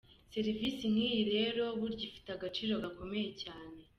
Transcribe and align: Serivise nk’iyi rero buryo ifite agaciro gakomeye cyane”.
Serivise 0.33 0.83
nk’iyi 0.93 1.21
rero 1.33 1.63
buryo 1.79 2.03
ifite 2.09 2.29
agaciro 2.33 2.73
gakomeye 2.83 3.29
cyane”. 3.41 3.77